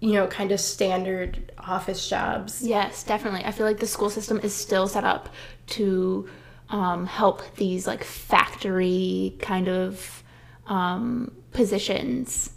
you 0.00 0.12
know, 0.12 0.26
kind 0.26 0.52
of 0.52 0.60
standard 0.60 1.52
office 1.58 2.08
jobs. 2.08 2.62
Yes, 2.62 3.02
definitely. 3.02 3.44
I 3.44 3.50
feel 3.50 3.66
like 3.66 3.78
the 3.78 3.86
school 3.86 4.10
system 4.10 4.38
is 4.42 4.54
still 4.54 4.86
set 4.86 5.04
up 5.04 5.28
to 5.68 6.28
um, 6.68 7.06
help 7.06 7.56
these 7.56 7.86
like 7.86 8.04
factory 8.04 9.36
kind 9.40 9.68
of 9.68 10.22
um, 10.66 11.32
positions. 11.52 12.50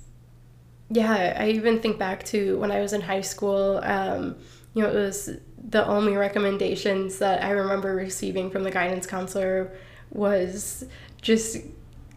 Yeah, 0.90 1.38
I 1.40 1.50
even 1.50 1.80
think 1.80 1.98
back 1.98 2.24
to 2.26 2.58
when 2.60 2.72
I 2.72 2.82
was 2.82 2.94
in 2.94 3.02
high 3.02 3.22
school. 3.22 3.80
Um, 3.82 4.36
you 4.74 4.84
know, 4.84 4.90
it 4.90 4.96
was 4.96 5.30
the 5.70 5.86
only 5.86 6.16
recommendations 6.16 7.20
that 7.20 7.44
I 7.44 7.52
remember 7.52 7.96
receiving 7.96 8.50
from 8.52 8.64
the 8.64 8.72
guidance 8.72 9.08
counselor 9.08 9.72
was 10.12 10.84
just 11.22 11.58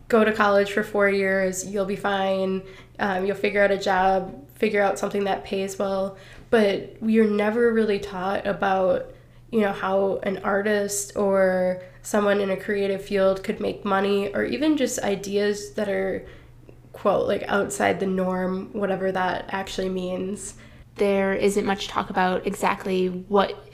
go 0.08 0.24
to 0.24 0.32
college 0.32 0.72
for 0.72 0.82
four 0.82 1.08
years, 1.08 1.66
you'll 1.66 1.84
be 1.84 1.96
fine, 1.96 2.62
um, 2.98 3.24
you'll 3.24 3.36
figure 3.36 3.62
out 3.62 3.70
a 3.70 3.78
job, 3.78 4.43
figure 4.64 4.80
out 4.80 4.98
something 4.98 5.24
that 5.24 5.44
pays 5.44 5.78
well. 5.78 6.16
But 6.48 6.96
are 7.02 7.26
never 7.26 7.70
really 7.70 7.98
taught 7.98 8.46
about, 8.46 9.12
you 9.50 9.60
know, 9.60 9.72
how 9.72 10.20
an 10.22 10.38
artist 10.38 11.14
or 11.16 11.82
someone 12.00 12.40
in 12.40 12.48
a 12.48 12.56
creative 12.56 13.04
field 13.04 13.44
could 13.44 13.60
make 13.60 13.84
money 13.84 14.32
or 14.34 14.42
even 14.42 14.78
just 14.78 14.98
ideas 15.00 15.74
that 15.74 15.90
are, 15.90 16.24
quote, 16.94 17.28
like 17.28 17.42
outside 17.46 18.00
the 18.00 18.06
norm, 18.06 18.70
whatever 18.72 19.12
that 19.12 19.44
actually 19.50 19.90
means. 19.90 20.54
There 20.94 21.34
isn't 21.34 21.66
much 21.66 21.88
talk 21.88 22.08
about 22.08 22.46
exactly 22.46 23.08
what 23.08 23.68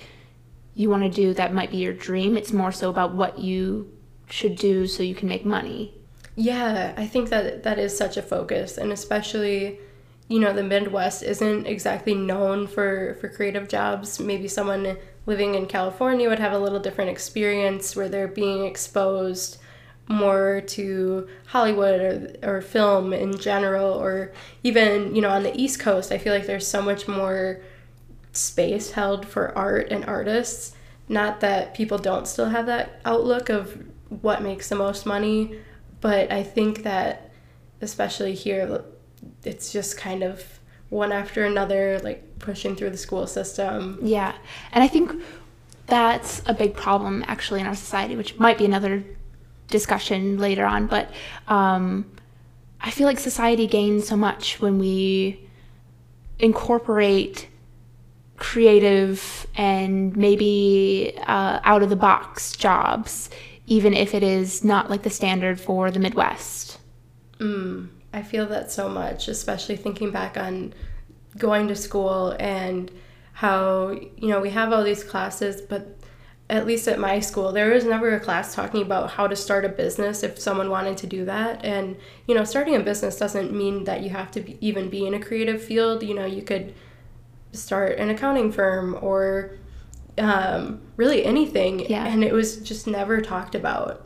you 0.74 0.90
want 0.90 1.04
to 1.04 1.08
do 1.08 1.34
that 1.34 1.54
might 1.54 1.70
be 1.70 1.76
your 1.76 1.92
dream. 1.92 2.36
It's 2.36 2.52
more 2.52 2.72
so 2.72 2.90
about 2.90 3.14
what 3.14 3.38
you 3.38 3.96
should 4.28 4.56
do 4.56 4.88
so 4.88 5.04
you 5.04 5.14
can 5.14 5.28
make 5.28 5.44
money. 5.44 5.94
Yeah, 6.34 6.94
I 6.96 7.06
think 7.06 7.28
that 7.28 7.62
that 7.62 7.78
is 7.78 7.96
such 7.96 8.16
a 8.16 8.22
focus, 8.22 8.76
and 8.76 8.90
especially, 8.90 9.78
you 10.30 10.38
know, 10.38 10.52
the 10.52 10.62
Midwest 10.62 11.24
isn't 11.24 11.66
exactly 11.66 12.14
known 12.14 12.68
for 12.68 13.16
for 13.20 13.28
creative 13.28 13.68
jobs. 13.68 14.20
Maybe 14.20 14.46
someone 14.46 14.96
living 15.26 15.56
in 15.56 15.66
California 15.66 16.28
would 16.28 16.38
have 16.38 16.52
a 16.52 16.58
little 16.58 16.78
different 16.78 17.10
experience 17.10 17.96
where 17.96 18.08
they're 18.08 18.28
being 18.28 18.64
exposed 18.64 19.58
more 20.06 20.60
to 20.66 21.28
Hollywood 21.46 22.00
or, 22.42 22.56
or 22.56 22.60
film 22.60 23.12
in 23.12 23.38
general, 23.38 23.92
or 23.92 24.32
even, 24.62 25.14
you 25.14 25.22
know, 25.22 25.30
on 25.30 25.42
the 25.42 25.56
East 25.60 25.78
Coast, 25.80 26.10
I 26.10 26.18
feel 26.18 26.32
like 26.32 26.46
there's 26.46 26.66
so 26.66 26.82
much 26.82 27.06
more 27.06 27.60
space 28.32 28.92
held 28.92 29.26
for 29.26 29.56
art 29.56 29.90
and 29.90 30.04
artists. 30.04 30.74
Not 31.08 31.40
that 31.40 31.74
people 31.74 31.98
don't 31.98 32.26
still 32.26 32.48
have 32.50 32.66
that 32.66 33.00
outlook 33.04 33.48
of 33.48 33.84
what 34.22 34.42
makes 34.42 34.68
the 34.68 34.76
most 34.76 35.06
money, 35.06 35.58
but 36.00 36.30
I 36.32 36.42
think 36.42 36.82
that, 36.84 37.30
especially 37.80 38.34
here, 38.34 38.84
it's 39.44 39.72
just 39.72 39.96
kind 39.96 40.22
of 40.22 40.60
one 40.88 41.12
after 41.12 41.44
another, 41.44 42.00
like 42.02 42.38
pushing 42.38 42.76
through 42.76 42.90
the 42.90 42.96
school 42.96 43.26
system. 43.26 43.98
Yeah. 44.02 44.34
And 44.72 44.82
I 44.82 44.88
think 44.88 45.12
that's 45.86 46.42
a 46.46 46.54
big 46.54 46.74
problem 46.74 47.24
actually 47.26 47.60
in 47.60 47.66
our 47.66 47.74
society, 47.74 48.16
which 48.16 48.38
might 48.38 48.58
be 48.58 48.64
another 48.64 49.04
discussion 49.68 50.38
later 50.38 50.64
on. 50.64 50.86
But 50.86 51.10
um, 51.48 52.10
I 52.80 52.90
feel 52.90 53.06
like 53.06 53.18
society 53.18 53.66
gains 53.66 54.08
so 54.08 54.16
much 54.16 54.60
when 54.60 54.78
we 54.78 55.48
incorporate 56.38 57.48
creative 58.36 59.46
and 59.54 60.16
maybe 60.16 61.12
uh, 61.26 61.60
out 61.62 61.82
of 61.82 61.90
the 61.90 61.96
box 61.96 62.56
jobs 62.56 63.28
even 63.70 63.94
if 63.94 64.14
it 64.14 64.22
is 64.22 64.64
not 64.64 64.90
like 64.90 65.02
the 65.02 65.10
standard 65.10 65.58
for 65.58 65.90
the 65.92 66.00
Midwest. 66.00 66.78
Mm, 67.38 67.88
I 68.12 68.22
feel 68.22 68.46
that 68.46 68.70
so 68.70 68.88
much, 68.88 69.28
especially 69.28 69.76
thinking 69.76 70.10
back 70.10 70.36
on 70.36 70.74
going 71.38 71.68
to 71.68 71.76
school 71.76 72.34
and 72.40 72.90
how, 73.34 73.90
you 73.90 74.28
know, 74.28 74.40
we 74.40 74.50
have 74.50 74.72
all 74.72 74.82
these 74.82 75.04
classes, 75.04 75.60
but 75.60 75.96
at 76.50 76.66
least 76.66 76.88
at 76.88 76.98
my 76.98 77.20
school, 77.20 77.52
there 77.52 77.72
was 77.72 77.84
never 77.84 78.12
a 78.12 78.20
class 78.20 78.54
talking 78.54 78.82
about 78.82 79.12
how 79.12 79.28
to 79.28 79.36
start 79.36 79.64
a 79.64 79.68
business 79.68 80.24
if 80.24 80.38
someone 80.40 80.68
wanted 80.68 80.96
to 80.96 81.06
do 81.06 81.24
that. 81.24 81.64
And, 81.64 81.96
you 82.26 82.34
know, 82.34 82.42
starting 82.42 82.74
a 82.74 82.80
business 82.80 83.16
doesn't 83.16 83.52
mean 83.52 83.84
that 83.84 84.02
you 84.02 84.10
have 84.10 84.32
to 84.32 84.40
be, 84.40 84.58
even 84.60 84.90
be 84.90 85.06
in 85.06 85.14
a 85.14 85.20
creative 85.20 85.62
field. 85.62 86.02
You 86.02 86.14
know, 86.14 86.26
you 86.26 86.42
could 86.42 86.74
start 87.52 87.98
an 87.98 88.10
accounting 88.10 88.50
firm 88.50 88.98
or 89.00 89.52
um, 90.18 90.80
really 90.96 91.24
anything. 91.24 91.88
Yeah. 91.88 92.06
And 92.06 92.24
it 92.24 92.32
was 92.32 92.56
just 92.56 92.88
never 92.88 93.20
talked 93.20 93.54
about. 93.54 94.04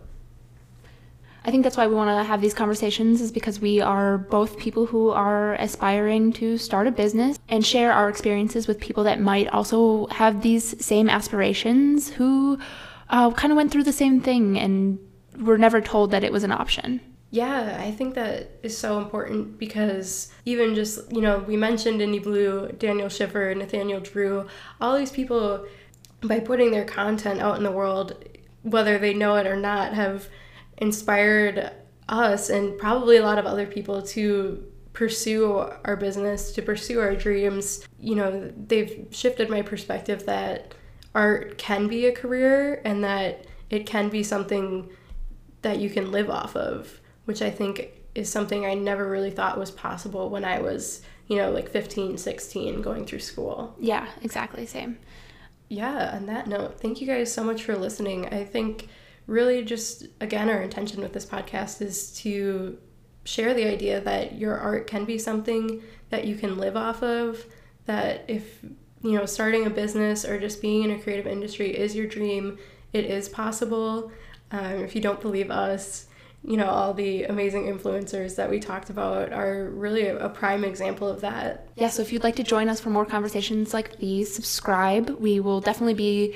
I 1.47 1.51
think 1.51 1.63
that's 1.63 1.77
why 1.77 1.87
we 1.87 1.95
want 1.95 2.09
to 2.09 2.25
have 2.25 2.41
these 2.41 2.55
conversations 2.55 3.21
is 3.21 3.31
because 3.31 3.61
we 3.61 3.81
are 3.81 4.17
both 4.17 4.59
people 4.59 4.87
who 4.87 5.11
are 5.11 5.55
aspiring 5.57 6.33
to 6.35 6.57
start 6.57 6.87
a 6.87 6.91
business 6.91 7.39
and 7.51 7.65
share 7.65 7.93
our 7.93 8.09
experiences 8.09 8.67
with 8.67 8.81
people 8.81 9.05
that 9.05 9.21
might 9.21 9.49
also 9.49 10.07
have 10.07 10.41
these 10.41 10.83
same 10.85 11.11
aspirations 11.11 12.09
who 12.09 12.59
uh, 13.11 13.31
kind 13.33 13.53
of 13.53 13.57
went 13.57 13.71
through 13.71 13.83
the 13.83 13.93
same 13.93 14.23
thing 14.23 14.59
and 14.59 14.99
were 15.39 15.59
never 15.59 15.83
told 15.83 16.13
that 16.13 16.25
it 16.25 16.33
was 16.33 16.45
an 16.45 16.53
option. 16.53 17.01
Yeah, 17.31 17.79
I 17.81 17.91
think 17.91 18.15
that 18.15 18.53
is 18.63 18.79
so 18.79 18.99
important 18.99 19.59
because 19.59 20.33
even 20.47 20.75
just, 20.75 21.13
you 21.13 21.21
know, 21.21 21.41
we 21.41 21.57
mentioned 21.57 22.01
Indy 22.01 22.21
Blue, 22.21 22.71
Daniel 22.79 23.09
Schiffer, 23.09 23.53
Nathaniel 23.55 24.01
Drew, 24.01 24.47
all 24.81 24.97
these 24.97 25.11
people, 25.11 25.67
by 26.23 26.41
putting 26.41 26.71
their 26.71 26.85
content 26.85 27.41
out 27.41 27.57
in 27.57 27.65
the 27.65 27.73
world, 27.73 28.25
whether 28.63 28.99
they 28.99 29.13
know 29.13 29.35
it 29.37 29.47
or 29.47 29.57
not, 29.57 29.95
have 29.95 30.29
inspired 30.79 31.71
us 32.09 32.51
and 32.51 32.79
probably 32.79 33.17
a 33.17 33.23
lot 33.23 33.39
of 33.39 33.47
other 33.47 33.67
people 33.67 34.03
to 34.03 34.65
pursue 34.93 35.71
our 35.85 35.97
business, 35.97 36.53
to 36.53 36.63
pursue 36.63 37.01
our 37.01 37.17
dreams. 37.17 37.87
You 37.99 38.15
know, 38.17 38.53
they've 38.57 39.09
shifted 39.11 39.51
my 39.51 39.63
perspective 39.63 40.27
that 40.27 40.75
art 41.15 41.59
can 41.59 41.89
be 41.89 42.07
a 42.07 42.13
career 42.13 42.81
and 42.85 43.03
that 43.05 43.47
it 43.71 43.87
can 43.87 44.09
be 44.09 44.23
something 44.23 44.91
that 45.63 45.79
you 45.79 45.89
can 45.91 46.13
live 46.13 46.29
off 46.29 46.55
of 46.55 47.01
which 47.25 47.43
I 47.43 47.51
think 47.51 47.91
is 48.15 48.31
something 48.31 48.65
I 48.65 48.75
never 48.75 49.09
really 49.09 49.31
thought 49.31 49.59
was 49.59 49.71
possible 49.71 50.31
when 50.31 50.45
I 50.45 50.61
was, 50.61 51.03
you 51.27 51.37
know, 51.37 51.51
like 51.51 51.69
15, 51.69 52.19
16 52.19 52.83
going 52.83 53.07
through 53.07 53.21
school. 53.21 53.75
Yeah, 53.79 54.09
exactly. 54.23 54.67
Same. 54.67 54.99
Yeah, 55.69 56.15
on 56.15 56.27
that 56.27 56.47
note, 56.47 56.81
thank 56.81 57.01
you 57.01 57.07
guys 57.07 57.33
so 57.33 57.43
much 57.43 57.63
for 57.65 57.77
listening. 57.77 58.27
I 58.33 58.45
think 58.45 58.89
really 59.27 59.65
just, 59.65 60.07
again, 60.21 60.51
our 60.51 60.63
intention 60.63 61.01
with 61.01 61.13
this 61.13 61.27
podcast 61.27 61.81
is 61.81 62.13
to 62.19 62.79
share 63.25 63.55
the 63.55 63.65
idea 63.65 64.01
that 64.01 64.37
your 64.37 64.57
art 64.57 64.87
can 64.87 65.05
be 65.05 65.19
something 65.19 65.83
that 66.11 66.27
you 66.27 66.37
can 66.37 66.59
live 66.59 66.77
off 66.77 67.03
of, 67.03 67.45
that 67.87 68.25
if, 68.29 68.63
you 69.03 69.13
know, 69.13 69.27
starting 69.27 69.67
a 69.67 69.71
business 69.71 70.25
or 70.25 70.39
just 70.39 70.61
being 70.61 70.85
in 70.85 70.91
a 70.91 70.99
creative 70.99 71.27
industry 71.27 71.77
is 71.77 71.95
your 71.97 72.07
dream, 72.07 72.59
it 72.93 73.05
is 73.07 73.29
possible. 73.29 74.13
Um, 74.51 74.85
if 74.85 74.95
you 74.95 75.01
don't 75.01 75.21
believe 75.21 75.51
us, 75.51 76.07
you 76.47 76.59
know, 76.59 76.67
all 76.67 76.93
the 76.93 77.25
amazing 77.25 77.65
influencers 77.65 78.37
that 78.37 78.51
we 78.51 78.61
talked 78.61 78.91
about 78.91 79.33
are 79.33 79.71
really 79.71 80.07
a, 80.07 80.27
a, 80.27 80.29
prime 80.29 80.63
example 80.63 81.09
of 81.09 81.23
that. 81.23 81.69
Yeah, 81.75 81.89
so 81.89 82.03
if 82.03 82.13
you'd 82.13 82.23
like 82.23 82.37
to 82.37 82.43
join 82.43 82.69
us 82.69 82.81
for 82.81 82.91
more 82.91 83.07
conversations 83.07 83.73
like 83.73 83.99
these, 83.99 84.33
subscribe. 84.35 85.09
We 85.19 85.41
will 85.41 85.63
definitely 85.63 85.95
be 85.95 86.35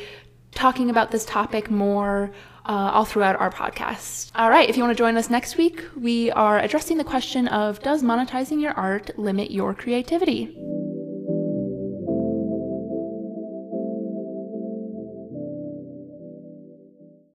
talking 0.52 0.88
about 0.88 1.10
this 1.10 1.26
topic 1.26 1.70
more 1.70 2.32
uh, 2.68 2.90
all 2.92 3.04
throughout 3.04 3.40
our 3.40 3.50
podcast. 3.50 4.30
All 4.34 4.50
right, 4.50 4.68
if 4.68 4.76
you 4.76 4.82
want 4.82 4.96
to 4.96 5.02
join 5.02 5.16
us 5.16 5.30
next 5.30 5.56
week, 5.56 5.82
we 5.96 6.30
are 6.32 6.58
addressing 6.58 6.98
the 6.98 7.04
question 7.04 7.48
of 7.48 7.80
Does 7.82 8.02
monetizing 8.02 8.60
your 8.60 8.72
art 8.72 9.18
limit 9.18 9.50
your 9.50 9.74
creativity? 9.74 10.54